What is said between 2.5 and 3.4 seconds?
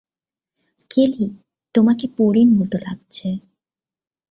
মত লাগছে।